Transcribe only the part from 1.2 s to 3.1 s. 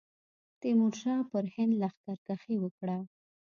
پر هند لښکرکښي وکړه.